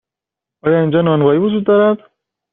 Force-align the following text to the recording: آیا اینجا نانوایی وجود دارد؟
آیا 0.65 0.77
اینجا 0.81 1.01
نانوایی 1.01 1.39
وجود 1.41 1.63
دارد؟ 1.65 1.97